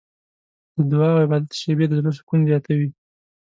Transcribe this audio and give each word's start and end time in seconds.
د 0.75 0.79
دعا 0.91 1.07
او 1.13 1.19
عبادت 1.25 1.51
شېبې 1.61 1.85
د 1.87 1.93
زړه 1.99 2.11
سکون 2.17 2.39
زیاتوي. 2.49 2.89